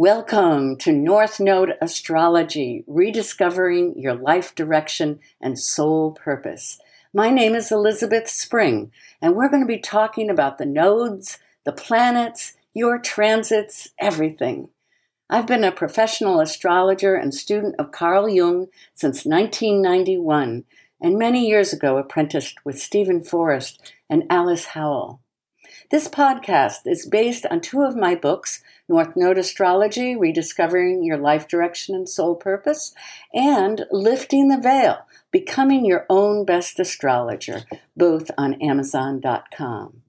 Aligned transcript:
Welcome 0.00 0.76
to 0.76 0.92
North 0.92 1.40
Node 1.40 1.74
Astrology, 1.80 2.84
rediscovering 2.86 3.98
your 3.98 4.14
life 4.14 4.54
direction 4.54 5.18
and 5.40 5.58
soul 5.58 6.12
purpose. 6.12 6.78
My 7.12 7.30
name 7.30 7.56
is 7.56 7.72
Elizabeth 7.72 8.28
Spring, 8.28 8.92
and 9.20 9.34
we're 9.34 9.48
going 9.48 9.62
to 9.62 9.66
be 9.66 9.80
talking 9.80 10.30
about 10.30 10.58
the 10.58 10.66
nodes, 10.66 11.40
the 11.64 11.72
planets, 11.72 12.54
your 12.72 13.00
transits, 13.00 13.88
everything. 13.98 14.68
I've 15.28 15.48
been 15.48 15.64
a 15.64 15.72
professional 15.72 16.38
astrologer 16.38 17.16
and 17.16 17.34
student 17.34 17.74
of 17.80 17.90
Carl 17.90 18.28
Jung 18.28 18.68
since 18.94 19.24
1991, 19.24 20.64
and 21.00 21.18
many 21.18 21.48
years 21.48 21.72
ago 21.72 21.98
apprenticed 21.98 22.64
with 22.64 22.78
Steven 22.78 23.24
Forrest 23.24 23.92
and 24.08 24.22
Alice 24.30 24.66
Howell. 24.66 25.18
This 25.90 26.06
podcast 26.06 26.86
is 26.86 27.04
based 27.04 27.46
on 27.50 27.60
two 27.60 27.82
of 27.82 27.96
my 27.96 28.14
books 28.14 28.62
North 28.88 29.16
Node 29.16 29.36
Astrology, 29.36 30.16
Rediscovering 30.16 31.04
Your 31.04 31.18
Life 31.18 31.46
Direction 31.46 31.94
and 31.94 32.08
Soul 32.08 32.34
Purpose, 32.34 32.94
and 33.34 33.84
Lifting 33.90 34.48
the 34.48 34.58
Veil, 34.58 35.06
Becoming 35.30 35.84
Your 35.84 36.06
Own 36.08 36.46
Best 36.46 36.80
Astrologer, 36.80 37.64
both 37.96 38.30
on 38.38 38.54
Amazon.com. 38.62 40.02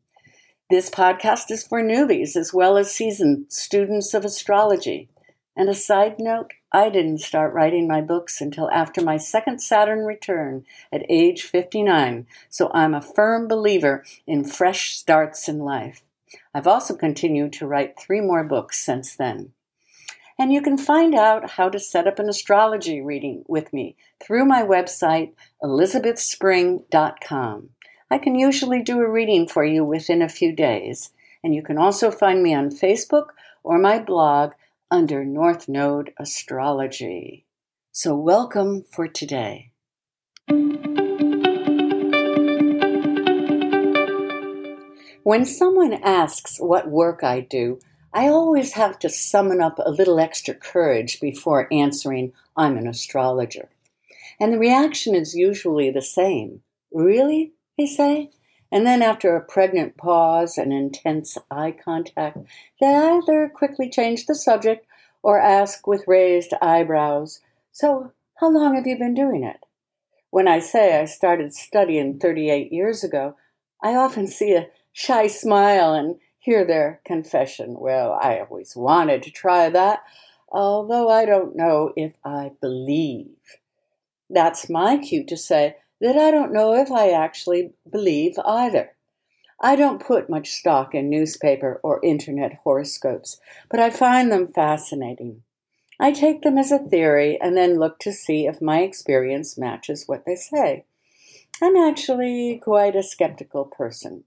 This 0.69 0.89
podcast 0.89 1.51
is 1.51 1.67
for 1.67 1.81
newbies 1.81 2.35
as 2.35 2.53
well 2.53 2.77
as 2.77 2.91
seasoned 2.93 3.47
students 3.49 4.13
of 4.13 4.23
astrology. 4.23 5.09
And 5.57 5.67
a 5.67 5.73
side 5.73 6.15
note, 6.19 6.53
I 6.71 6.89
didn't 6.89 7.17
start 7.17 7.53
writing 7.53 7.87
my 7.87 7.99
books 7.99 8.39
until 8.39 8.69
after 8.69 9.01
my 9.01 9.17
second 9.17 9.59
Saturn 9.59 10.05
return 10.05 10.65
at 10.93 11.05
age 11.09 11.41
59, 11.43 12.27
so 12.49 12.71
I'm 12.73 12.93
a 12.93 13.01
firm 13.01 13.47
believer 13.47 14.05
in 14.25 14.45
fresh 14.45 14.95
starts 14.95 15.49
in 15.49 15.59
life. 15.59 16.01
I've 16.53 16.67
also 16.67 16.95
continued 16.95 17.53
to 17.53 17.67
write 17.67 17.99
three 17.99 18.21
more 18.21 18.43
books 18.43 18.79
since 18.79 19.15
then. 19.15 19.53
And 20.39 20.53
you 20.53 20.61
can 20.61 20.77
find 20.77 21.13
out 21.13 21.51
how 21.51 21.69
to 21.69 21.79
set 21.79 22.07
up 22.07 22.17
an 22.17 22.29
astrology 22.29 23.01
reading 23.01 23.43
with 23.47 23.73
me 23.73 23.97
through 24.23 24.45
my 24.45 24.63
website, 24.63 25.33
elizabethspring.com. 25.61 27.69
I 28.09 28.17
can 28.17 28.35
usually 28.35 28.81
do 28.81 29.01
a 29.01 29.09
reading 29.09 29.47
for 29.47 29.65
you 29.65 29.83
within 29.83 30.21
a 30.21 30.29
few 30.29 30.55
days, 30.55 31.11
and 31.43 31.53
you 31.53 31.61
can 31.61 31.77
also 31.77 32.09
find 32.09 32.41
me 32.41 32.55
on 32.55 32.69
Facebook 32.69 33.27
or 33.63 33.77
my 33.77 33.99
blog 33.99 34.53
under 34.89 35.25
North 35.25 35.67
Node 35.67 36.13
Astrology. 36.17 37.45
So, 37.91 38.15
welcome 38.15 38.85
for 38.89 39.07
today. 39.07 39.71
When 45.23 45.45
someone 45.45 45.93
asks 45.93 46.59
what 46.59 46.89
work 46.89 47.23
I 47.23 47.41
do, 47.41 47.79
I 48.13 48.27
always 48.27 48.73
have 48.73 48.97
to 48.99 49.09
summon 49.09 49.61
up 49.61 49.77
a 49.77 49.91
little 49.91 50.19
extra 50.19 50.53
courage 50.53 51.19
before 51.19 51.67
answering, 51.71 52.31
I'm 52.55 52.77
an 52.77 52.87
astrologer. 52.87 53.69
And 54.39 54.53
the 54.53 54.57
reaction 54.57 55.15
is 55.15 55.35
usually 55.35 55.91
the 55.91 56.01
same. 56.01 56.61
Really? 56.91 57.51
They 57.77 57.85
say. 57.85 58.31
And 58.71 58.85
then, 58.85 59.01
after 59.01 59.35
a 59.35 59.43
pregnant 59.43 59.97
pause 59.97 60.57
and 60.57 60.71
intense 60.71 61.37
eye 61.51 61.71
contact, 61.71 62.37
they 62.79 62.95
either 62.95 63.51
quickly 63.53 63.89
change 63.89 64.25
the 64.25 64.35
subject 64.35 64.85
or 65.21 65.39
ask 65.39 65.85
with 65.85 66.07
raised 66.07 66.53
eyebrows, 66.61 67.41
So, 67.71 68.13
how 68.35 68.49
long 68.49 68.75
have 68.75 68.87
you 68.87 68.97
been 68.97 69.15
doing 69.15 69.43
it? 69.43 69.57
When 70.29 70.47
I 70.47 70.59
say 70.59 70.99
I 70.99 71.05
started 71.05 71.53
studying 71.53 72.19
38 72.19 72.71
years 72.71 73.03
ago, 73.03 73.35
I 73.83 73.95
often 73.95 74.27
see 74.27 74.53
a 74.53 74.67
shy 74.91 75.27
smile 75.27 75.93
and 75.93 76.19
hear 76.39 76.65
their 76.65 77.01
confession. 77.05 77.75
Well, 77.79 78.17
I 78.21 78.39
always 78.39 78.75
wanted 78.75 79.23
to 79.23 79.31
try 79.31 79.69
that, 79.69 80.03
although 80.47 81.09
I 81.09 81.25
don't 81.25 81.55
know 81.55 81.93
if 81.95 82.13
I 82.23 82.51
believe. 82.61 83.35
That's 84.29 84.69
my 84.69 84.97
cue 84.97 85.25
to 85.25 85.37
say 85.37 85.77
that 86.01 86.17
I 86.17 86.31
don't 86.31 86.53
know 86.53 86.73
if 86.73 86.91
I 86.91 87.11
actually 87.11 87.73
believe 87.89 88.37
either. 88.45 88.91
I 89.61 89.75
don't 89.75 90.01
put 90.01 90.29
much 90.29 90.51
stock 90.51 90.95
in 90.95 91.09
newspaper 91.09 91.81
or 91.83 91.99
internet 92.03 92.59
horoscopes, 92.63 93.41
but 93.69 93.79
I 93.79 93.89
find 93.89 94.31
them 94.31 94.47
fascinating. 94.47 95.43
I 95.99 96.13
take 96.13 96.43
them 96.43 96.57
as 96.57 96.71
a 96.71 96.79
theory 96.79 97.37
and 97.41 97.57
then 97.57 97.77
look 97.77 97.99
to 97.99 98.13
see 98.13 98.47
if 98.47 98.61
my 98.61 98.79
experience 98.79 99.57
matches 99.57 100.05
what 100.07 100.25
they 100.25 100.35
say. 100.35 100.85
I'm 101.61 101.75
actually 101.75 102.61
quite 102.63 102.95
a 102.95 103.03
skeptical 103.03 103.65
person. 103.65 104.23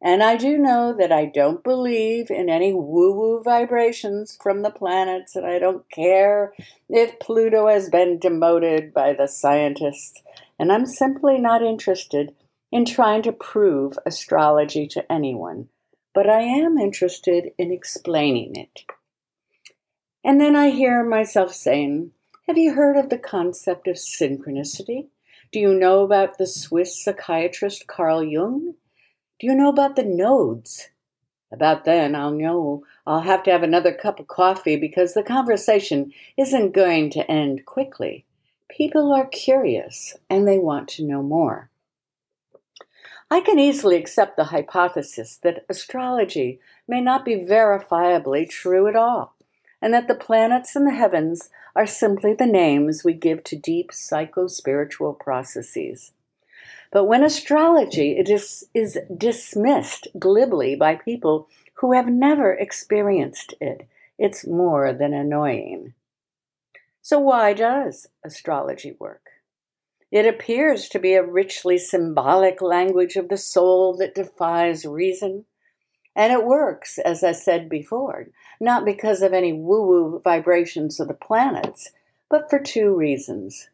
And 0.00 0.22
I 0.22 0.36
do 0.36 0.58
know 0.58 0.94
that 0.98 1.12
I 1.12 1.26
don't 1.26 1.64
believe 1.64 2.30
in 2.30 2.48
any 2.48 2.72
woo 2.72 3.12
woo 3.12 3.42
vibrations 3.42 4.38
from 4.42 4.62
the 4.62 4.70
planets, 4.70 5.34
and 5.34 5.46
I 5.46 5.58
don't 5.58 5.90
care 5.90 6.52
if 6.88 7.18
Pluto 7.20 7.68
has 7.68 7.88
been 7.88 8.18
demoted 8.18 8.92
by 8.92 9.14
the 9.14 9.26
scientists. 9.26 10.22
And 10.58 10.72
I'm 10.72 10.86
simply 10.86 11.38
not 11.38 11.62
interested 11.62 12.34
in 12.70 12.84
trying 12.84 13.22
to 13.22 13.32
prove 13.32 13.98
astrology 14.04 14.86
to 14.88 15.10
anyone, 15.10 15.68
but 16.12 16.28
I 16.28 16.40
am 16.40 16.76
interested 16.76 17.52
in 17.56 17.72
explaining 17.72 18.56
it. 18.56 18.84
And 20.24 20.40
then 20.40 20.56
I 20.56 20.70
hear 20.70 21.04
myself 21.04 21.54
saying, 21.54 22.12
Have 22.46 22.58
you 22.58 22.74
heard 22.74 22.96
of 22.96 23.10
the 23.10 23.18
concept 23.18 23.86
of 23.88 23.96
synchronicity? 23.96 25.08
Do 25.52 25.60
you 25.60 25.74
know 25.74 26.02
about 26.02 26.38
the 26.38 26.46
Swiss 26.46 27.02
psychiatrist 27.02 27.86
Carl 27.86 28.24
Jung? 28.24 28.74
Do 29.40 29.48
you 29.48 29.54
know 29.54 29.68
about 29.68 29.96
the 29.96 30.04
nodes? 30.04 30.90
About 31.50 31.84
then, 31.84 32.14
I'll 32.14 32.30
know 32.30 32.84
I'll 33.06 33.22
have 33.22 33.42
to 33.44 33.50
have 33.50 33.62
another 33.62 33.92
cup 33.92 34.20
of 34.20 34.28
coffee 34.28 34.76
because 34.76 35.14
the 35.14 35.22
conversation 35.22 36.12
isn't 36.36 36.72
going 36.72 37.10
to 37.10 37.30
end 37.30 37.66
quickly. 37.66 38.24
People 38.68 39.12
are 39.12 39.26
curious 39.26 40.16
and 40.30 40.46
they 40.46 40.58
want 40.58 40.88
to 40.90 41.04
know 41.04 41.22
more. 41.22 41.70
I 43.30 43.40
can 43.40 43.58
easily 43.58 43.96
accept 43.96 44.36
the 44.36 44.44
hypothesis 44.44 45.36
that 45.38 45.64
astrology 45.68 46.60
may 46.86 47.00
not 47.00 47.24
be 47.24 47.36
verifiably 47.36 48.48
true 48.48 48.86
at 48.86 48.94
all, 48.94 49.34
and 49.82 49.92
that 49.92 50.06
the 50.06 50.14
planets 50.14 50.76
in 50.76 50.84
the 50.84 50.92
heavens 50.92 51.50
are 51.74 51.86
simply 51.86 52.34
the 52.34 52.46
names 52.46 53.02
we 53.02 53.14
give 53.14 53.42
to 53.44 53.56
deep 53.56 53.92
psycho 53.92 54.46
spiritual 54.46 55.14
processes. 55.14 56.12
But 56.94 57.06
when 57.06 57.24
astrology 57.24 58.12
is, 58.12 58.68
is 58.72 58.96
dismissed 59.14 60.06
glibly 60.16 60.76
by 60.76 60.94
people 60.94 61.48
who 61.78 61.92
have 61.92 62.06
never 62.06 62.52
experienced 62.52 63.52
it, 63.60 63.88
it's 64.16 64.46
more 64.46 64.92
than 64.92 65.12
annoying. 65.12 65.94
So, 67.02 67.18
why 67.18 67.52
does 67.52 68.06
astrology 68.24 68.94
work? 69.00 69.26
It 70.12 70.24
appears 70.24 70.88
to 70.90 71.00
be 71.00 71.14
a 71.14 71.26
richly 71.26 71.78
symbolic 71.78 72.62
language 72.62 73.16
of 73.16 73.28
the 73.28 73.38
soul 73.38 73.96
that 73.96 74.14
defies 74.14 74.86
reason. 74.86 75.46
And 76.14 76.32
it 76.32 76.46
works, 76.46 76.98
as 76.98 77.24
I 77.24 77.32
said 77.32 77.68
before, 77.68 78.28
not 78.60 78.84
because 78.84 79.20
of 79.20 79.32
any 79.32 79.52
woo 79.52 79.84
woo 79.84 80.20
vibrations 80.22 81.00
of 81.00 81.08
the 81.08 81.14
planets, 81.14 81.90
but 82.30 82.48
for 82.48 82.60
two 82.60 82.94
reasons. 82.94 83.68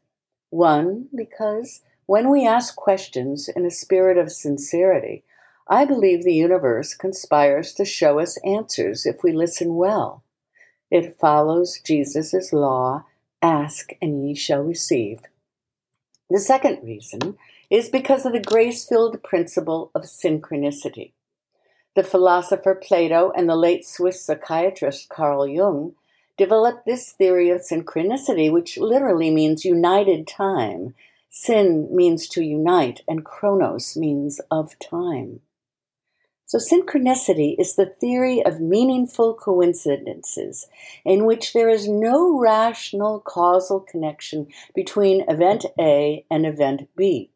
One, 0.48 1.08
because 1.14 1.82
when 2.10 2.28
we 2.28 2.44
ask 2.44 2.74
questions 2.74 3.48
in 3.48 3.64
a 3.64 3.70
spirit 3.70 4.18
of 4.18 4.32
sincerity, 4.32 5.22
I 5.68 5.84
believe 5.84 6.24
the 6.24 6.34
universe 6.34 6.92
conspires 6.92 7.72
to 7.74 7.84
show 7.84 8.18
us 8.18 8.36
answers 8.44 9.06
if 9.06 9.22
we 9.22 9.30
listen 9.30 9.76
well. 9.76 10.24
It 10.90 11.20
follows 11.20 11.80
Jesus' 11.86 12.52
law 12.52 13.04
ask 13.40 13.90
and 14.02 14.26
ye 14.26 14.34
shall 14.34 14.64
receive. 14.64 15.20
The 16.28 16.40
second 16.40 16.82
reason 16.82 17.38
is 17.70 17.88
because 17.88 18.26
of 18.26 18.32
the 18.32 18.42
grace 18.42 18.84
filled 18.84 19.22
principle 19.22 19.92
of 19.94 20.02
synchronicity. 20.02 21.12
The 21.94 22.02
philosopher 22.02 22.74
Plato 22.74 23.30
and 23.36 23.48
the 23.48 23.54
late 23.54 23.86
Swiss 23.86 24.20
psychiatrist 24.20 25.08
Carl 25.10 25.46
Jung 25.46 25.94
developed 26.36 26.86
this 26.86 27.12
theory 27.12 27.50
of 27.50 27.60
synchronicity, 27.60 28.50
which 28.50 28.78
literally 28.78 29.30
means 29.30 29.64
united 29.64 30.26
time 30.26 30.96
Syn 31.32 31.88
means 31.94 32.28
to 32.28 32.42
unite, 32.42 33.02
and 33.06 33.24
chronos 33.24 33.96
means 33.96 34.40
of 34.50 34.76
time. 34.80 35.40
So, 36.44 36.58
synchronicity 36.58 37.54
is 37.56 37.76
the 37.76 37.86
theory 37.86 38.44
of 38.44 38.60
meaningful 38.60 39.34
coincidences 39.34 40.66
in 41.04 41.24
which 41.24 41.52
there 41.52 41.68
is 41.68 41.88
no 41.88 42.36
rational 42.36 43.20
causal 43.20 43.78
connection 43.78 44.48
between 44.74 45.24
event 45.30 45.64
A 45.78 46.26
and 46.28 46.44
event 46.44 46.88
B, 46.96 47.30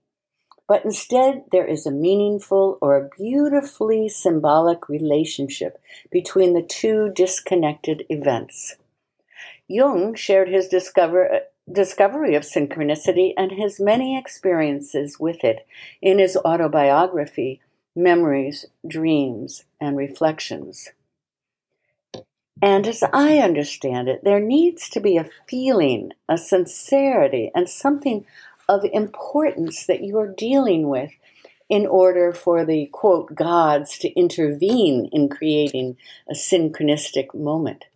but 0.67 0.85
instead 0.85 1.45
there 1.53 1.67
is 1.67 1.87
a 1.87 1.93
meaningful 1.93 2.79
or 2.83 2.97
a 2.97 3.09
beautifully 3.17 4.09
symbolic 4.09 4.89
relationship 4.89 5.81
between 6.11 6.53
the 6.55 6.63
two 6.63 7.13
disconnected 7.15 8.05
events. 8.09 8.75
Jung 9.69 10.17
shared 10.17 10.49
his 10.49 10.67
discover, 10.67 11.43
discovery 11.71 12.35
of 12.35 12.43
synchronicity 12.43 13.33
and 13.37 13.53
his 13.53 13.81
many 13.81 14.19
experiences 14.19 15.19
with 15.19 15.43
it 15.45 15.67
in 16.03 16.19
his 16.19 16.37
autobiography, 16.37 17.61
Memories, 17.97 18.67
Dreams, 18.87 19.65
and 19.81 19.97
Reflections. 19.97 20.91
And 22.63 22.87
as 22.87 23.03
I 23.13 23.39
understand 23.39 24.09
it, 24.09 24.25
there 24.25 24.41
needs 24.41 24.89
to 24.91 25.01
be 25.01 25.17
a 25.17 25.29
feeling, 25.49 26.13
a 26.29 26.39
sincerity, 26.39 27.51
and 27.55 27.69
something 27.69 28.25
of 28.69 28.85
importance 28.93 29.87
that 29.87 30.03
you 30.03 30.19
are 30.19 30.33
dealing 30.33 30.89
with 30.89 31.11
in 31.69 31.87
order 31.87 32.33
for 32.33 32.65
the 32.65 32.87
quote 32.87 33.35
gods 33.35 33.99
to 33.99 34.09
intervene 34.19 35.09
in 35.13 35.29
creating 35.29 35.97
a 36.29 36.35
synchronistic 36.35 37.35
moment. 37.35 37.87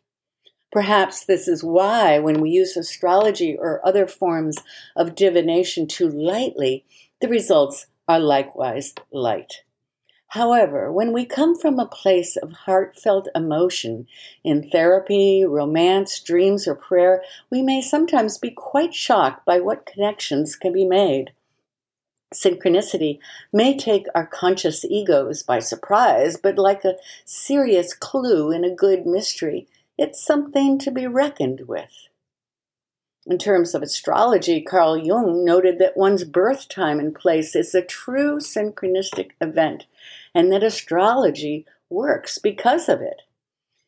Perhaps 0.70 1.24
this 1.24 1.48
is 1.48 1.64
why, 1.64 2.18
when 2.18 2.40
we 2.40 2.50
use 2.50 2.76
astrology 2.76 3.56
or 3.58 3.80
other 3.86 4.06
forms 4.06 4.58
of 4.94 5.14
divination 5.14 5.86
too 5.86 6.08
lightly, 6.08 6.84
the 7.20 7.28
results 7.28 7.86
are 8.06 8.20
likewise 8.20 8.94
light. 9.10 9.62
However, 10.32 10.92
when 10.92 11.12
we 11.14 11.24
come 11.24 11.56
from 11.56 11.78
a 11.78 11.86
place 11.86 12.36
of 12.36 12.52
heartfelt 12.52 13.28
emotion 13.34 14.06
in 14.44 14.68
therapy, 14.68 15.42
romance, 15.42 16.20
dreams, 16.20 16.68
or 16.68 16.74
prayer, 16.74 17.22
we 17.50 17.62
may 17.62 17.80
sometimes 17.80 18.36
be 18.36 18.50
quite 18.50 18.94
shocked 18.94 19.46
by 19.46 19.58
what 19.58 19.86
connections 19.86 20.54
can 20.54 20.74
be 20.74 20.84
made. 20.84 21.32
Synchronicity 22.34 23.18
may 23.54 23.74
take 23.74 24.04
our 24.14 24.26
conscious 24.26 24.84
egos 24.84 25.42
by 25.42 25.60
surprise, 25.60 26.36
but 26.36 26.58
like 26.58 26.84
a 26.84 26.96
serious 27.24 27.94
clue 27.94 28.50
in 28.50 28.64
a 28.64 28.74
good 28.74 29.06
mystery, 29.06 29.66
it's 29.98 30.24
something 30.24 30.78
to 30.78 30.90
be 30.92 31.06
reckoned 31.06 31.62
with. 31.66 32.08
In 33.26 33.36
terms 33.36 33.74
of 33.74 33.82
astrology, 33.82 34.62
Carl 34.62 34.96
Jung 34.96 35.44
noted 35.44 35.78
that 35.78 35.96
one's 35.96 36.24
birth 36.24 36.68
time 36.68 36.98
and 36.98 37.14
place 37.14 37.54
is 37.54 37.74
a 37.74 37.82
true 37.82 38.38
synchronistic 38.38 39.32
event, 39.40 39.84
and 40.34 40.50
that 40.50 40.62
astrology 40.62 41.66
works 41.90 42.38
because 42.38 42.88
of 42.88 43.02
it. 43.02 43.22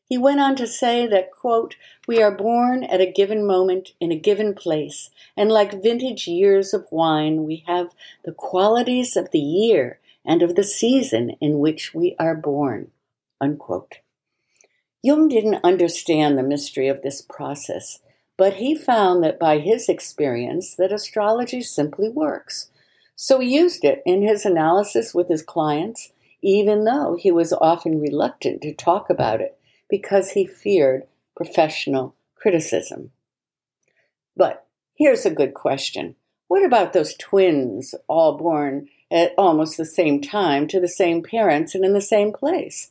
He 0.04 0.18
went 0.18 0.40
on 0.40 0.56
to 0.56 0.66
say 0.66 1.06
that, 1.06 1.30
quote, 1.30 1.76
we 2.08 2.20
are 2.20 2.34
born 2.34 2.82
at 2.82 3.00
a 3.00 3.10
given 3.10 3.46
moment 3.46 3.92
in 4.00 4.10
a 4.10 4.18
given 4.18 4.54
place, 4.54 5.10
and 5.36 5.50
like 5.50 5.82
vintage 5.82 6.26
years 6.26 6.74
of 6.74 6.90
wine, 6.90 7.44
we 7.44 7.62
have 7.68 7.94
the 8.24 8.32
qualities 8.32 9.16
of 9.16 9.30
the 9.30 9.38
year 9.38 10.00
and 10.24 10.42
of 10.42 10.56
the 10.56 10.64
season 10.64 11.30
in 11.40 11.60
which 11.60 11.94
we 11.94 12.16
are 12.18 12.34
born, 12.34 12.90
unquote. 13.40 14.00
Jung 15.02 15.28
didn't 15.28 15.64
understand 15.64 16.36
the 16.36 16.42
mystery 16.42 16.88
of 16.88 17.02
this 17.02 17.22
process, 17.22 18.00
but 18.36 18.54
he 18.54 18.74
found 18.74 19.24
that 19.24 19.38
by 19.38 19.58
his 19.58 19.88
experience 19.88 20.74
that 20.74 20.92
astrology 20.92 21.62
simply 21.62 22.08
works. 22.08 22.70
So 23.16 23.40
he 23.40 23.54
used 23.54 23.84
it 23.84 24.02
in 24.04 24.22
his 24.22 24.44
analysis 24.44 25.14
with 25.14 25.28
his 25.28 25.42
clients, 25.42 26.12
even 26.42 26.84
though 26.84 27.16
he 27.20 27.30
was 27.30 27.52
often 27.52 28.00
reluctant 28.00 28.62
to 28.62 28.74
talk 28.74 29.10
about 29.10 29.40
it 29.40 29.58
because 29.88 30.30
he 30.30 30.46
feared 30.46 31.04
professional 31.36 32.14
criticism. 32.34 33.10
But 34.36 34.66
here's 34.94 35.26
a 35.26 35.30
good 35.30 35.54
question. 35.54 36.16
What 36.48 36.64
about 36.64 36.92
those 36.92 37.14
twins 37.14 37.94
all 38.08 38.36
born 38.36 38.88
at 39.10 39.32
almost 39.36 39.76
the 39.76 39.84
same 39.84 40.20
time 40.20 40.66
to 40.68 40.80
the 40.80 40.88
same 40.88 41.22
parents 41.22 41.74
and 41.74 41.84
in 41.84 41.92
the 41.92 42.00
same 42.00 42.32
place? 42.32 42.90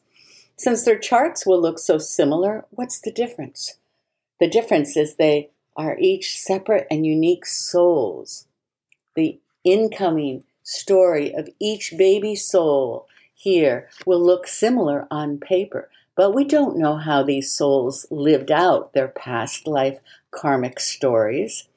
Since 0.59 0.83
their 0.83 0.99
charts 0.99 1.45
will 1.45 1.61
look 1.61 1.79
so 1.79 1.97
similar, 1.97 2.65
what's 2.71 2.99
the 2.99 3.13
difference? 3.13 3.77
The 4.41 4.49
difference 4.49 4.97
is 4.97 5.15
they 5.15 5.51
are 5.77 5.97
each 5.97 6.37
separate 6.37 6.85
and 6.91 7.05
unique 7.05 7.45
souls. 7.45 8.45
The 9.15 9.39
incoming 9.63 10.43
story 10.61 11.33
of 11.33 11.47
each 11.61 11.93
baby 11.97 12.35
soul 12.35 13.07
here 13.33 13.87
will 14.05 14.19
look 14.19 14.47
similar 14.47 15.07
on 15.09 15.37
paper, 15.37 15.89
but 16.17 16.35
we 16.35 16.43
don't 16.43 16.77
know 16.77 16.97
how 16.97 17.23
these 17.23 17.53
souls 17.53 18.05
lived 18.11 18.51
out 18.51 18.91
their 18.91 19.07
past 19.07 19.65
life 19.65 19.99
karmic 20.31 20.81
stories. 20.81 21.69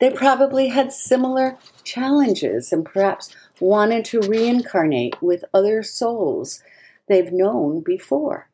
They 0.00 0.10
probably 0.10 0.70
had 0.70 0.92
similar 0.92 1.56
challenges 1.84 2.72
and 2.72 2.84
perhaps 2.84 3.32
wanted 3.60 4.04
to 4.06 4.22
reincarnate 4.22 5.22
with 5.22 5.44
other 5.54 5.84
souls 5.84 6.64
they've 7.08 7.32
known 7.32 7.80
before. 7.80 8.50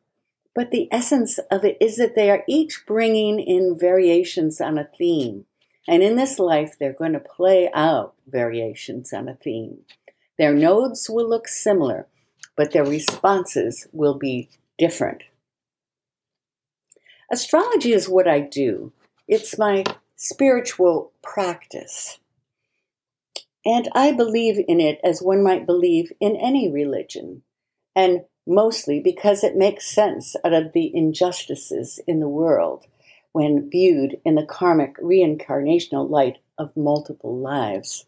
But 0.53 0.71
the 0.71 0.89
essence 0.91 1.39
of 1.49 1.63
it 1.63 1.77
is 1.79 1.97
that 1.97 2.15
they 2.15 2.29
are 2.29 2.43
each 2.47 2.83
bringing 2.85 3.39
in 3.39 3.77
variations 3.77 4.59
on 4.59 4.77
a 4.77 4.89
theme. 4.97 5.45
And 5.87 6.03
in 6.03 6.15
this 6.15 6.39
life, 6.39 6.75
they're 6.77 6.93
going 6.93 7.13
to 7.13 7.19
play 7.19 7.69
out 7.73 8.13
variations 8.27 9.13
on 9.13 9.29
a 9.29 9.35
theme. 9.35 9.79
Their 10.37 10.53
nodes 10.53 11.09
will 11.09 11.27
look 11.27 11.47
similar, 11.47 12.07
but 12.55 12.71
their 12.71 12.85
responses 12.85 13.87
will 13.91 14.15
be 14.15 14.49
different. 14.77 15.23
Astrology 17.31 17.93
is 17.93 18.09
what 18.09 18.27
I 18.27 18.41
do, 18.41 18.91
it's 19.27 19.57
my 19.57 19.85
spiritual 20.17 21.13
practice. 21.23 22.19
And 23.65 23.89
I 23.93 24.11
believe 24.11 24.63
in 24.67 24.81
it 24.81 24.99
as 25.03 25.21
one 25.21 25.43
might 25.43 25.65
believe 25.65 26.11
in 26.19 26.35
any 26.35 26.69
religion. 26.69 27.43
And 27.95 28.25
mostly 28.45 28.99
because 28.99 29.43
it 29.43 29.55
makes 29.55 29.93
sense 29.93 30.35
out 30.43 30.53
of 30.53 30.73
the 30.73 30.91
injustices 30.95 31.99
in 32.07 32.19
the 32.19 32.29
world 32.29 32.87
when 33.31 33.69
viewed 33.69 34.19
in 34.25 34.35
the 34.35 34.45
karmic 34.45 34.97
reincarnational 34.97 36.09
light 36.09 36.37
of 36.57 36.75
multiple 36.75 37.37
lives. 37.37 38.05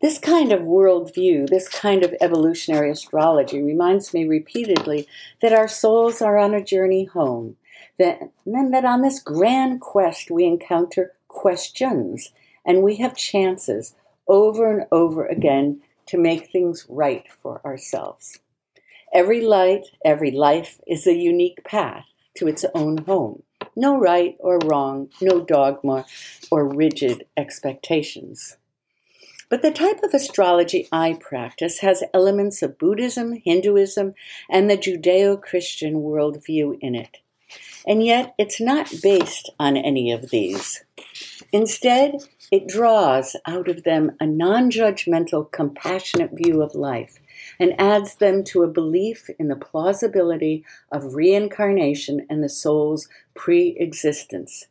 This 0.00 0.18
kind 0.18 0.52
of 0.52 0.60
worldview, 0.60 1.48
this 1.48 1.68
kind 1.68 2.02
of 2.02 2.14
evolutionary 2.20 2.90
astrology 2.90 3.62
reminds 3.62 4.12
me 4.12 4.26
repeatedly 4.26 5.06
that 5.40 5.52
our 5.52 5.68
souls 5.68 6.20
are 6.20 6.38
on 6.38 6.54
a 6.54 6.64
journey 6.64 7.04
home, 7.04 7.56
that, 7.98 8.20
and 8.44 8.74
that 8.74 8.84
on 8.84 9.02
this 9.02 9.20
grand 9.20 9.80
quest 9.80 10.30
we 10.30 10.44
encounter 10.44 11.12
questions 11.28 12.32
and 12.64 12.82
we 12.82 12.96
have 12.96 13.16
chances 13.16 13.94
over 14.28 14.70
and 14.70 14.86
over 14.92 15.26
again 15.26 15.80
to 16.06 16.18
make 16.18 16.50
things 16.50 16.86
right 16.88 17.26
for 17.40 17.60
ourselves. 17.64 18.38
Every 19.12 19.42
light, 19.42 19.88
every 20.04 20.30
life 20.30 20.80
is 20.86 21.06
a 21.06 21.14
unique 21.14 21.64
path 21.64 22.06
to 22.36 22.48
its 22.48 22.64
own 22.74 22.98
home. 22.98 23.42
No 23.76 23.98
right 23.98 24.36
or 24.38 24.58
wrong, 24.64 25.10
no 25.20 25.40
dogma 25.40 26.06
or 26.50 26.66
rigid 26.66 27.26
expectations. 27.36 28.56
But 29.50 29.60
the 29.60 29.70
type 29.70 30.02
of 30.02 30.14
astrology 30.14 30.88
I 30.90 31.18
practice 31.20 31.80
has 31.80 32.02
elements 32.14 32.62
of 32.62 32.78
Buddhism, 32.78 33.34
Hinduism, 33.44 34.14
and 34.48 34.70
the 34.70 34.78
Judeo 34.78 35.40
Christian 35.40 35.96
worldview 35.96 36.78
in 36.80 36.94
it. 36.94 37.18
And 37.86 38.02
yet, 38.02 38.34
it's 38.38 38.62
not 38.62 38.90
based 39.02 39.50
on 39.60 39.76
any 39.76 40.10
of 40.10 40.30
these. 40.30 40.84
Instead, 41.52 42.22
it 42.50 42.66
draws 42.66 43.36
out 43.46 43.68
of 43.68 43.82
them 43.82 44.12
a 44.20 44.26
non 44.26 44.70
judgmental, 44.70 45.52
compassionate 45.52 46.30
view 46.32 46.62
of 46.62 46.74
life 46.74 47.18
and 47.62 47.80
adds 47.80 48.16
them 48.16 48.42
to 48.42 48.64
a 48.64 48.66
belief 48.66 49.30
in 49.38 49.46
the 49.46 49.54
plausibility 49.54 50.64
of 50.90 51.14
reincarnation 51.14 52.26
and 52.28 52.42
the 52.42 52.48
soul's 52.48 53.08
pre 53.34 53.76
existence. 53.78 54.66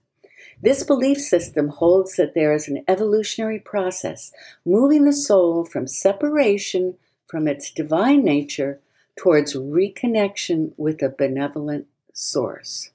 This 0.62 0.84
belief 0.84 1.18
system 1.18 1.70
holds 1.70 2.18
that 2.18 2.34
there 2.36 2.54
is 2.54 2.68
an 2.68 2.84
evolutionary 2.90 3.60
process 3.60 4.34
moving 4.66 5.06
the 5.06 5.14
soul 5.14 5.64
from 5.64 5.88
separation 5.88 6.98
from 7.28 7.48
its 7.48 7.72
divine 7.72 8.26
nature 8.26 8.82
towards 9.16 9.56
reconnection 9.56 10.74
with 10.76 11.02
a 11.02 11.08
benevolent 11.08 11.88
source. 12.12 12.92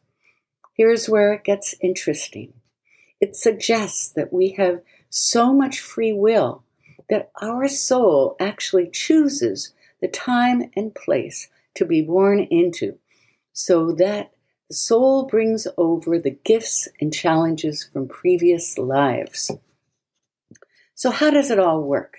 Here's 0.75 1.09
where 1.09 1.33
it 1.33 1.43
gets 1.43 1.75
interesting. 1.81 2.53
It 3.19 3.35
suggests 3.35 4.11
that 4.11 4.31
we 4.31 4.51
have 4.59 4.83
so 5.09 5.55
much 5.55 5.81
free 5.81 6.13
will 6.13 6.65
that 7.09 7.31
our 7.41 7.67
soul 7.67 8.37
actually 8.39 8.91
chooses 8.91 9.73
the 10.01 10.09
time 10.09 10.71
and 10.77 10.95
place 10.95 11.49
to 11.75 11.85
be 11.85 12.03
born 12.03 12.41
into, 12.41 12.99
so 13.53 13.93
that 13.93 14.33
the 14.69 14.75
soul 14.75 15.27
brings 15.27 15.67
over 15.77 16.19
the 16.19 16.39
gifts 16.45 16.89
and 17.01 17.13
challenges 17.13 17.85
from 17.85 18.09
previous 18.09 18.79
lives. 18.79 19.51
So, 20.95 21.11
how 21.11 21.31
does 21.31 21.51
it 21.51 21.59
all 21.59 21.83
work? 21.83 22.19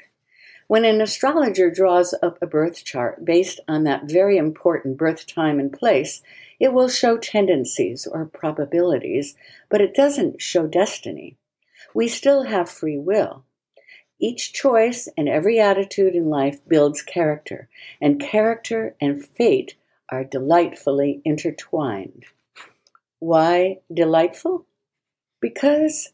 When 0.67 0.83
an 0.83 1.01
astrologer 1.01 1.71
draws 1.71 2.13
up 2.21 2.37
a 2.41 2.45
birth 2.45 2.83
chart 2.83 3.23
based 3.23 3.61
on 3.67 3.85
that 3.85 4.03
very 4.05 4.37
important 4.37 4.97
birth 4.97 5.25
time 5.25 5.59
and 5.59 5.71
place, 5.71 6.21
it 6.59 6.73
will 6.73 6.89
show 6.89 7.17
tendencies 7.17 8.05
or 8.05 8.25
probabilities, 8.25 9.35
but 9.69 9.81
it 9.81 9.95
doesn't 9.95 10.41
show 10.41 10.67
destiny. 10.67 11.37
We 11.93 12.07
still 12.07 12.43
have 12.43 12.69
free 12.69 12.97
will. 12.97 13.45
Each 14.19 14.51
choice 14.51 15.07
and 15.15 15.29
every 15.29 15.59
attitude 15.59 16.15
in 16.15 16.29
life 16.29 16.59
builds 16.67 17.03
character, 17.03 17.69
and 18.01 18.19
character 18.19 18.95
and 18.99 19.23
fate 19.23 19.75
are 20.09 20.23
delightfully 20.23 21.21
intertwined. 21.23 22.25
Why 23.19 23.79
delightful? 23.93 24.65
Because 25.39 26.13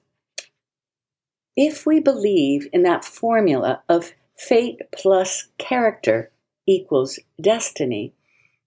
if 1.56 1.86
we 1.86 2.00
believe 2.00 2.68
in 2.74 2.84
that 2.84 3.06
formula 3.06 3.84
of 3.88 4.14
fate 4.36 4.82
plus 4.92 5.48
character 5.58 6.32
equals 6.66 7.20
destiny, 7.40 8.14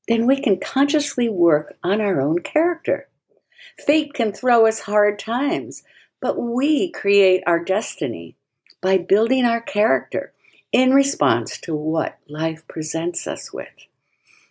then 0.09 0.27
we 0.27 0.41
can 0.41 0.59
consciously 0.59 1.29
work 1.29 1.77
on 1.83 2.01
our 2.01 2.21
own 2.21 2.39
character. 2.39 3.09
Fate 3.79 4.15
can 4.15 4.33
throw 4.33 4.67
us 4.67 4.81
hard 4.81 5.19
times, 5.19 5.83
but 6.21 6.39
we 6.39 6.91
create 6.91 7.43
our 7.47 7.63
destiny 7.63 8.37
by 8.81 8.99
building 8.99 9.45
our 9.45 9.61
character 9.61 10.33
in 10.73 10.93
response 10.93 11.59
to 11.59 11.75
what 11.75 12.19
life 12.29 12.67
presents 12.69 13.27
us 13.27 13.53
with. 13.53 13.69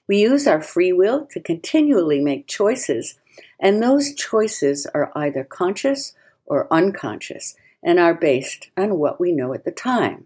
We 0.08 0.18
use 0.18 0.48
our 0.48 0.62
free 0.62 0.94
will 0.94 1.26
to 1.32 1.40
continually 1.40 2.22
make 2.22 2.48
choices, 2.48 3.20
and 3.60 3.82
those 3.82 4.14
choices 4.14 4.86
are 4.94 5.12
either 5.16 5.44
conscious 5.44 6.14
or 6.46 6.72
unconscious 6.72 7.56
and 7.84 8.00
are 8.00 8.14
based 8.14 8.70
on 8.78 8.98
what 8.98 9.20
we 9.20 9.32
know 9.32 9.54
at 9.54 9.66
the 9.66 9.72
time. 9.72 10.26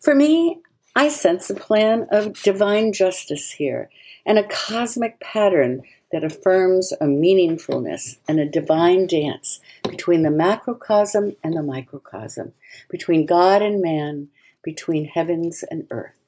For 0.00 0.14
me, 0.14 0.60
I 0.98 1.10
sense 1.10 1.48
a 1.48 1.54
plan 1.54 2.08
of 2.10 2.42
divine 2.42 2.92
justice 2.92 3.52
here 3.52 3.88
and 4.26 4.36
a 4.36 4.48
cosmic 4.48 5.20
pattern 5.20 5.82
that 6.10 6.24
affirms 6.24 6.90
a 6.90 7.04
meaningfulness 7.04 8.18
and 8.26 8.40
a 8.40 8.50
divine 8.50 9.06
dance 9.06 9.60
between 9.88 10.22
the 10.22 10.30
macrocosm 10.30 11.36
and 11.44 11.54
the 11.54 11.62
microcosm, 11.62 12.52
between 12.90 13.26
God 13.26 13.62
and 13.62 13.80
man, 13.80 14.30
between 14.64 15.04
heavens 15.04 15.62
and 15.70 15.86
earth. 15.92 16.18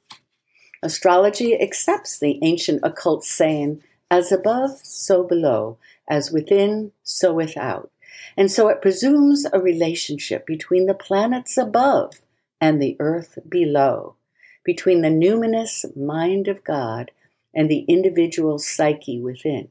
Astrology 0.85 1.61
accepts 1.61 2.21
the 2.21 2.39
ancient 2.45 2.79
occult 2.85 3.25
saying, 3.25 3.83
as 4.09 4.31
above, 4.31 4.79
so 4.85 5.25
below, 5.25 5.79
as 6.09 6.31
within, 6.31 6.93
so 7.03 7.35
without. 7.35 7.91
And 8.37 8.53
so 8.53 8.69
it 8.69 8.83
presumes 8.83 9.47
a 9.53 9.59
relationship 9.59 10.47
between 10.47 10.87
the 10.87 10.95
planets 10.95 11.59
above 11.59 12.21
and 12.61 12.81
the 12.81 12.97
earth 13.01 13.37
below, 13.49 14.15
between 14.65 15.03
the 15.03 15.09
numinous 15.09 15.85
mind 15.97 16.49
of 16.49 16.65
God 16.65 17.11
and 17.55 17.69
the 17.69 17.81
individual 17.89 18.59
psyche 18.59 19.21
within. 19.21 19.69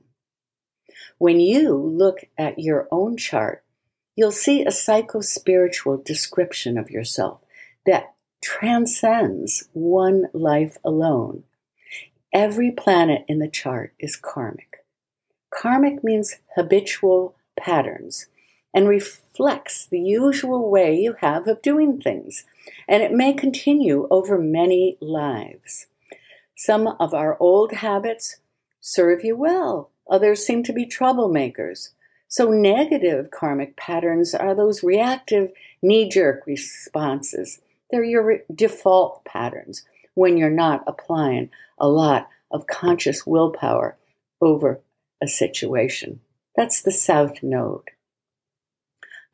When 1.17 1.39
you 1.39 1.75
look 1.75 2.25
at 2.37 2.59
your 2.59 2.87
own 2.91 3.17
chart, 3.17 3.63
you'll 4.15 4.31
see 4.31 4.65
a 4.65 4.71
psycho-spiritual 4.71 5.97
description 6.03 6.77
of 6.77 6.89
yourself 6.89 7.39
that 7.85 8.13
transcends 8.41 9.69
one 9.73 10.25
life 10.33 10.77
alone. 10.83 11.43
Every 12.33 12.71
planet 12.71 13.25
in 13.27 13.39
the 13.39 13.49
chart 13.49 13.93
is 13.99 14.15
karmic. 14.15 14.85
Karmic 15.51 16.03
means 16.03 16.35
habitual 16.55 17.35
patterns 17.57 18.27
and 18.73 18.87
reflects 18.87 19.85
the 19.85 19.99
usual 19.99 20.69
way 20.69 20.95
you 20.95 21.15
have 21.21 21.47
of 21.47 21.61
doing 21.61 21.99
things, 22.01 22.45
and 22.87 23.01
it 23.01 23.11
may 23.11 23.33
continue 23.33 24.07
over 24.11 24.37
many 24.37 24.97
lives. 25.01 25.87
Some 26.55 26.87
of 26.99 27.13
our 27.13 27.37
old 27.39 27.71
habits 27.71 28.37
serve 28.81 29.23
you 29.23 29.35
well, 29.35 29.91
others 30.09 30.45
seem 30.45 30.63
to 30.63 30.73
be 30.73 30.85
troublemakers. 30.85 31.89
So, 32.27 32.51
negative 32.51 33.31
karmic 33.31 33.75
patterns 33.75 34.35
are 34.35 34.53
those 34.53 34.83
reactive, 34.83 35.51
knee 35.81 36.07
jerk 36.07 36.45
responses. 36.45 37.59
They're 37.89 38.03
your 38.03 38.39
default 38.53 39.25
patterns 39.25 39.83
when 40.13 40.37
you're 40.37 40.51
not 40.51 40.83
applying 40.85 41.49
a 41.79 41.87
lot 41.87 42.29
of 42.51 42.67
conscious 42.67 43.25
willpower 43.25 43.97
over 44.41 44.81
a 45.21 45.27
situation. 45.27 46.19
That's 46.55 46.81
the 46.81 46.91
South 46.91 47.41
Node. 47.41 47.89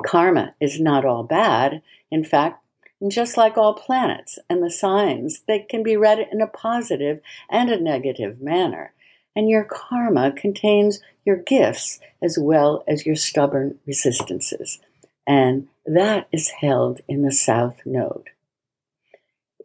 Karma 0.03 0.55
is 0.59 0.79
not 0.79 1.05
all 1.05 1.23
bad. 1.23 1.81
In 2.11 2.23
fact, 2.23 2.63
just 3.07 3.37
like 3.37 3.57
all 3.57 3.73
planets 3.73 4.39
and 4.49 4.63
the 4.63 4.71
signs, 4.71 5.41
they 5.47 5.59
can 5.59 5.83
be 5.83 5.97
read 5.97 6.19
in 6.31 6.41
a 6.41 6.47
positive 6.47 7.21
and 7.49 7.69
a 7.69 7.79
negative 7.79 8.41
manner. 8.41 8.93
And 9.35 9.49
your 9.49 9.65
karma 9.65 10.31
contains 10.31 11.01
your 11.25 11.37
gifts 11.37 11.99
as 12.21 12.37
well 12.39 12.83
as 12.87 13.05
your 13.05 13.15
stubborn 13.15 13.79
resistances. 13.85 14.79
And 15.27 15.67
that 15.85 16.27
is 16.31 16.49
held 16.61 17.01
in 17.07 17.23
the 17.23 17.31
South 17.31 17.81
Node. 17.85 18.29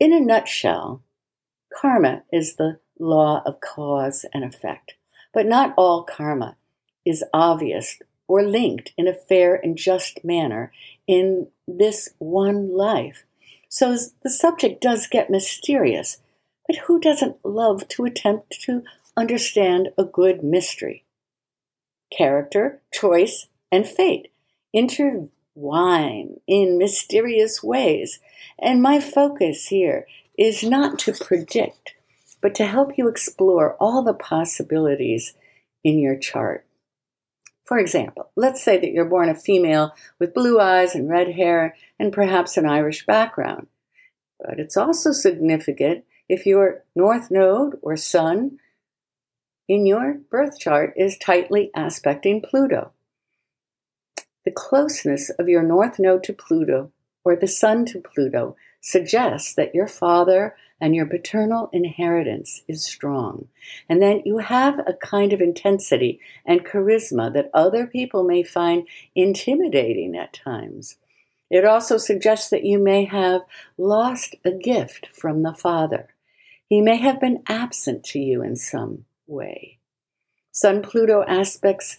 In 0.01 0.13
a 0.13 0.21
nutshell, 0.21 1.03
karma 1.73 2.23
is 2.33 2.57
the 2.57 2.81
law 2.99 3.43
of 3.47 3.61
cause 3.61 4.25
and 4.35 4.43
effect. 4.43 4.95
But 5.33 5.47
not 5.47 5.75
all 5.77 6.03
karma 6.03 6.57
is 7.05 7.25
obvious 7.33 7.99
or 8.31 8.45
linked 8.45 8.93
in 8.97 9.09
a 9.09 9.13
fair 9.15 9.57
and 9.57 9.77
just 9.77 10.25
manner 10.25 10.73
in 11.09 11.49
this 11.67 12.11
one 12.19 12.73
life. 12.73 13.25
So 13.69 13.97
the 14.23 14.31
subject 14.31 14.81
does 14.81 15.09
get 15.09 15.31
mysterious, 15.31 16.19
but 16.69 16.77
who 16.87 17.01
doesn't 17.01 17.45
love 17.45 17.89
to 17.89 18.05
attempt 18.05 18.61
to 18.63 18.85
understand 19.17 19.89
a 19.99 20.05
good 20.05 20.45
mystery? 20.45 21.05
Character, 22.17 22.81
choice, 22.93 23.47
and 23.73 23.87
fate 23.87 24.31
intertwine 24.73 26.39
in 26.47 26.79
mysterious 26.79 27.63
ways, 27.63 28.21
and 28.57 28.81
my 28.81 29.01
focus 29.01 29.67
here 29.67 30.07
is 30.39 30.63
not 30.63 31.01
to 31.01 31.13
predict, 31.13 31.95
but 32.41 32.55
to 32.55 32.65
help 32.65 32.97
you 32.97 33.09
explore 33.09 33.75
all 33.81 34.05
the 34.05 34.15
possibilities 34.15 35.35
in 35.83 35.99
your 35.99 36.17
chart. 36.17 36.65
For 37.71 37.79
example, 37.79 38.33
let's 38.35 38.61
say 38.61 38.79
that 38.79 38.91
you're 38.91 39.05
born 39.05 39.29
a 39.29 39.35
female 39.37 39.95
with 40.19 40.35
blue 40.35 40.59
eyes 40.59 40.97
and 40.97 41.09
red 41.09 41.31
hair 41.31 41.77
and 42.00 42.12
perhaps 42.12 42.57
an 42.57 42.67
Irish 42.67 43.07
background. 43.07 43.69
But 44.41 44.59
it's 44.59 44.77
also 44.77 45.12
significant 45.12 46.05
if 46.29 46.47
your 46.47 46.83
north 46.97 47.31
node 47.31 47.79
or 47.81 47.97
sun 47.97 48.59
in 49.69 49.87
your 49.87 50.15
birth 50.15 50.59
chart 50.59 50.95
is 50.97 51.17
tightly 51.17 51.71
aspecting 51.73 52.43
Pluto. 52.43 52.91
The 54.45 54.50
closeness 54.50 55.31
of 55.31 55.49
your 55.49 55.62
north 55.62 56.00
node 56.00 56.25
to 56.25 56.33
Pluto 56.33 56.91
or 57.23 57.37
the 57.37 57.47
sun 57.47 57.85
to 57.87 58.00
Pluto 58.00 58.57
suggests 58.81 59.55
that 59.55 59.77
your 59.77 59.87
father 59.87 60.57
and 60.81 60.95
your 60.95 61.07
paternal 61.07 61.69
inheritance 61.73 62.63
is 62.67 62.85
strong, 62.85 63.49
and 63.89 64.01
that 64.03 64.27
you 64.27 64.39
have 64.39 64.79
a 64.81 64.95
kind 64.95 65.33
of 65.33 65.41
intensity 65.41 66.21
and 66.47 66.65
charisma 66.65 67.33
that 67.33 67.51
other 67.53 67.87
people 67.87 68.25
may 68.25 68.43
find 68.43 68.87
intimidating 69.15 70.17
at 70.17 70.33
times. 70.33 70.97
It 71.51 71.65
also 71.65 71.99
suggests 71.99 72.49
that 72.51 72.65
you 72.65 72.79
may 72.79 73.05
have 73.05 73.43
lost 73.77 74.37
a 74.45 74.53
gift 74.53 75.09
from 75.13 75.43
the 75.43 75.55
Father. 75.55 76.15
He 76.69 76.81
may 76.81 76.97
have 76.97 77.21
been 77.21 77.43
absent 77.49 78.05
to 78.05 78.21
you 78.21 78.43
in 78.43 78.57
some 78.57 79.05
way. 79.27 79.79
Sun 80.53 80.83
Pluto 80.83 81.25
aspects 81.27 81.99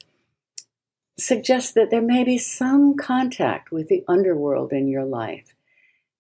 suggest 1.18 1.76
that 1.76 1.92
there 1.92 2.02
may 2.02 2.24
be 2.24 2.38
some 2.38 2.96
contact 2.96 3.72
with 3.72 3.90
the 3.90 4.04
underworld 4.08 4.72
in 4.72 4.88
your 4.88 5.06
life 5.06 5.54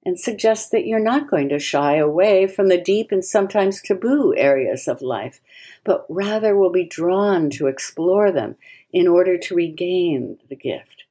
and 0.06 0.20
suggests 0.20 0.70
that 0.70 0.86
you're 0.86 1.00
not 1.00 1.30
going 1.30 1.50
to 1.50 1.60
shy 1.60 1.96
away 1.96 2.48
from 2.48 2.68
the 2.68 2.82
deep 2.82 3.12
and 3.12 3.24
sometimes 3.24 3.82
taboo 3.82 4.34
areas 4.36 4.88
of 4.88 5.02
life, 5.02 5.40
but 5.84 6.06
rather 6.10 6.56
will 6.56 6.72
be 6.72 6.86
drawn 6.86 7.50
to 7.52 7.68
explore 7.68 8.32
them 8.32 8.56
in 8.92 9.08
order 9.08 9.38
to 9.38 9.56
regain 9.56 10.38
the 10.50 10.56
gift. 10.56 11.04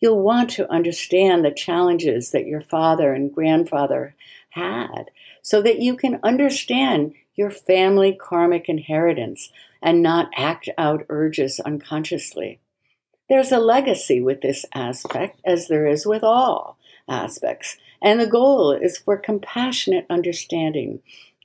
You'll 0.00 0.22
want 0.22 0.50
to 0.50 0.70
understand 0.70 1.44
the 1.44 1.50
challenges 1.50 2.32
that 2.32 2.46
your 2.46 2.60
father 2.60 3.12
and 3.12 3.32
grandfather 3.32 4.14
had 4.50 5.10
so 5.40 5.62
that 5.62 5.80
you 5.80 5.96
can 5.96 6.20
understand 6.22 7.14
your 7.34 7.50
family 7.50 8.16
karmic 8.20 8.68
inheritance 8.68 9.50
and 9.80 10.02
not 10.02 10.30
act 10.36 10.68
out 10.76 11.06
urges 11.08 11.60
unconsciously. 11.60 12.60
There's 13.28 13.52
a 13.52 13.58
legacy 13.58 14.20
with 14.20 14.42
this 14.42 14.66
aspect, 14.74 15.40
as 15.44 15.68
there 15.68 15.86
is 15.86 16.06
with 16.06 16.22
all 16.22 16.78
aspects, 17.08 17.76
and 18.04 18.20
the 18.20 18.26
goal 18.26 18.70
is 18.70 18.98
for 18.98 19.16
compassionate 19.16 20.06
understanding 20.08 21.00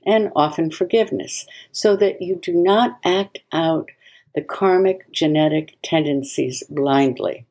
and 0.06 0.30
often 0.36 0.70
forgiveness, 0.70 1.46
so 1.72 1.96
that 1.96 2.22
you 2.22 2.36
do 2.36 2.52
not 2.52 2.98
act 3.04 3.40
out 3.52 3.90
the 4.34 4.42
karmic 4.42 5.10
genetic 5.10 5.76
tendencies 5.82 6.62
blindly. 6.70 7.46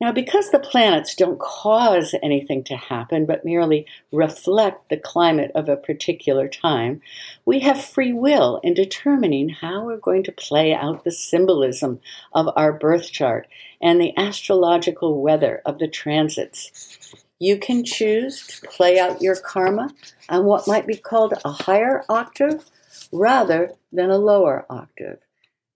Now, 0.00 0.10
because 0.12 0.50
the 0.50 0.58
planets 0.58 1.14
don't 1.14 1.38
cause 1.38 2.14
anything 2.22 2.64
to 2.64 2.76
happen 2.76 3.26
but 3.26 3.44
merely 3.44 3.86
reflect 4.12 4.88
the 4.90 4.96
climate 4.96 5.52
of 5.54 5.68
a 5.68 5.76
particular 5.76 6.48
time, 6.48 7.00
we 7.44 7.60
have 7.60 7.82
free 7.82 8.12
will 8.12 8.60
in 8.64 8.74
determining 8.74 9.50
how 9.50 9.84
we're 9.84 9.96
going 9.96 10.24
to 10.24 10.32
play 10.32 10.74
out 10.74 11.04
the 11.04 11.12
symbolism 11.12 12.00
of 12.32 12.48
our 12.56 12.72
birth 12.72 13.12
chart 13.12 13.46
and 13.80 14.00
the 14.00 14.16
astrological 14.18 15.22
weather 15.22 15.62
of 15.64 15.78
the 15.78 15.88
transits. 15.88 17.14
You 17.38 17.56
can 17.56 17.84
choose 17.84 18.46
to 18.46 18.66
play 18.68 18.98
out 18.98 19.22
your 19.22 19.36
karma 19.36 19.90
on 20.28 20.44
what 20.44 20.66
might 20.66 20.86
be 20.86 20.96
called 20.96 21.34
a 21.44 21.52
higher 21.52 22.04
octave 22.08 22.64
rather 23.12 23.72
than 23.92 24.10
a 24.10 24.18
lower 24.18 24.66
octave. 24.68 25.18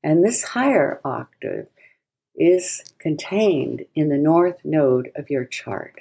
And 0.02 0.24
this 0.24 0.42
higher 0.42 1.00
octave 1.04 1.68
is 2.38 2.82
contained 2.98 3.84
in 3.94 4.08
the 4.08 4.16
north 4.16 4.64
node 4.64 5.10
of 5.16 5.28
your 5.28 5.44
chart. 5.44 6.00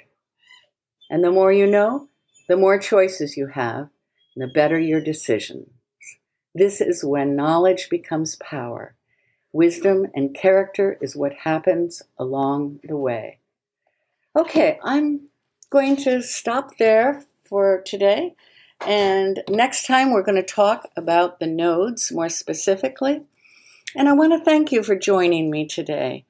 And 1.10 1.24
the 1.24 1.30
more 1.30 1.52
you 1.52 1.66
know, 1.66 2.08
the 2.48 2.56
more 2.56 2.78
choices 2.78 3.36
you 3.36 3.48
have, 3.48 3.88
the 4.36 4.46
better 4.46 4.78
your 4.78 5.00
decisions. 5.00 5.68
This 6.54 6.80
is 6.80 7.04
when 7.04 7.36
knowledge 7.36 7.88
becomes 7.90 8.36
power. 8.36 8.94
Wisdom 9.52 10.06
and 10.14 10.34
character 10.34 10.98
is 11.00 11.16
what 11.16 11.32
happens 11.44 12.02
along 12.18 12.80
the 12.84 12.96
way. 12.96 13.38
Okay, 14.36 14.78
I'm 14.82 15.28
going 15.70 15.96
to 15.96 16.22
stop 16.22 16.78
there 16.78 17.24
for 17.44 17.82
today. 17.84 18.34
And 18.86 19.42
next 19.48 19.86
time, 19.86 20.12
we're 20.12 20.22
going 20.22 20.36
to 20.36 20.42
talk 20.42 20.88
about 20.96 21.40
the 21.40 21.46
nodes 21.46 22.12
more 22.12 22.28
specifically. 22.28 23.22
And 23.96 24.08
I 24.08 24.12
want 24.12 24.32
to 24.32 24.44
thank 24.44 24.70
you 24.70 24.82
for 24.82 24.94
joining 24.94 25.50
me 25.50 25.66
today. 25.66 26.24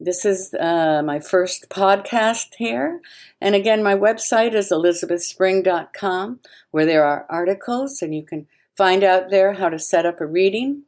This 0.00 0.24
is 0.24 0.54
uh, 0.54 1.02
my 1.04 1.18
first 1.18 1.68
podcast 1.68 2.54
here. 2.56 3.00
And 3.40 3.54
again, 3.54 3.82
my 3.82 3.96
website 3.96 4.54
is 4.54 4.70
elizabethspring.com, 4.70 6.40
where 6.70 6.86
there 6.86 7.04
are 7.04 7.26
articles 7.28 8.00
and 8.00 8.14
you 8.14 8.22
can 8.22 8.46
find 8.76 9.02
out 9.02 9.30
there 9.30 9.54
how 9.54 9.68
to 9.68 9.78
set 9.78 10.06
up 10.06 10.20
a 10.20 10.26
reading. 10.26 10.84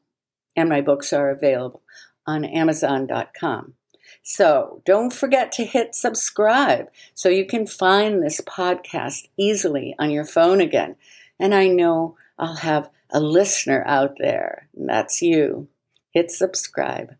And 0.55 0.69
my 0.69 0.81
books 0.81 1.13
are 1.13 1.31
available 1.31 1.83
on 2.27 2.45
amazon.com. 2.45 3.75
So 4.23 4.83
don't 4.85 5.13
forget 5.13 5.51
to 5.53 5.65
hit 5.65 5.95
subscribe 5.95 6.89
so 7.15 7.29
you 7.29 7.47
can 7.47 7.67
find 7.67 8.23
this 8.23 8.41
podcast 8.41 9.29
easily 9.37 9.95
on 9.99 10.11
your 10.11 10.25
phone 10.25 10.61
again. 10.61 10.97
And 11.39 11.55
I 11.55 11.67
know 11.67 12.17
I'll 12.39 12.57
have 12.57 12.91
a 13.11 13.21
listener 13.21 13.83
out 13.87 14.17
there, 14.19 14.69
and 14.77 14.89
that's 14.89 15.21
you. 15.23 15.69
Hit 16.13 16.31
subscribe. 16.31 17.17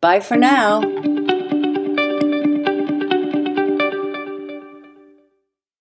Bye 0.00 0.20
for 0.20 0.36
now. 0.36 1.31